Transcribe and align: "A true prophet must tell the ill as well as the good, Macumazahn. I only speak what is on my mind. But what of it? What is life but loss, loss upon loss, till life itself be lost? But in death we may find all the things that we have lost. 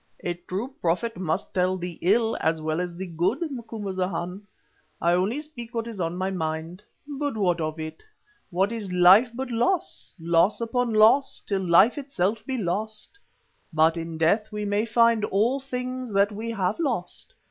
"A 0.23 0.33
true 0.33 0.73
prophet 0.81 1.15
must 1.15 1.53
tell 1.53 1.77
the 1.77 1.99
ill 2.01 2.35
as 2.41 2.59
well 2.59 2.81
as 2.81 2.95
the 2.95 3.05
good, 3.05 3.51
Macumazahn. 3.51 4.41
I 4.99 5.13
only 5.13 5.41
speak 5.41 5.75
what 5.75 5.85
is 5.85 6.01
on 6.01 6.17
my 6.17 6.31
mind. 6.31 6.81
But 7.07 7.37
what 7.37 7.61
of 7.61 7.79
it? 7.79 8.01
What 8.49 8.71
is 8.71 8.91
life 8.91 9.29
but 9.31 9.51
loss, 9.51 10.15
loss 10.19 10.59
upon 10.59 10.91
loss, 10.91 11.41
till 11.47 11.61
life 11.63 11.99
itself 11.99 12.43
be 12.47 12.57
lost? 12.57 13.19
But 13.71 13.95
in 13.95 14.17
death 14.17 14.51
we 14.51 14.65
may 14.65 14.87
find 14.87 15.23
all 15.25 15.59
the 15.59 15.65
things 15.67 16.11
that 16.13 16.31
we 16.31 16.49
have 16.49 16.79
lost. 16.79 17.35